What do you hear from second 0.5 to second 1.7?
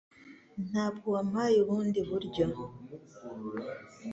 Ntabwo wampaye